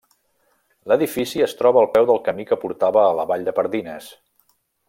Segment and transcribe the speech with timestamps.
[0.91, 4.13] L'edifici es troba al peu del camí que portava a la vall de Pardines.